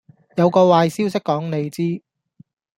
[0.35, 2.01] 有個壞消息講你知